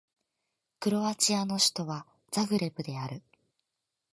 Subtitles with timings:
[0.79, 3.21] クロアチアの首都はザグレブである